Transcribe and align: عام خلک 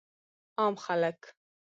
عام 0.57 0.75
خلک 0.85 1.19